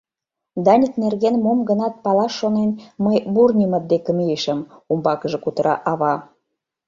—Даник 0.65 0.93
нерген 1.03 1.35
мом-гынат 1.45 1.93
палаш 2.03 2.33
шонен, 2.39 2.71
мый 3.03 3.17
Бурнимыт 3.33 3.83
деке 3.91 4.11
мийышым,— 4.17 4.59
умбакыже 4.91 5.37
кутыра 5.43 5.75
ава. 5.91 6.15